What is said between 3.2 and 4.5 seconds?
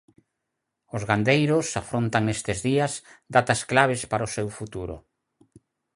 datas claves para o seu